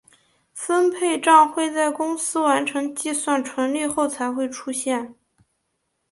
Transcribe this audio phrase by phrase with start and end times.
[0.51, 5.13] 分配帐会在公司完成计算纯利后才出现。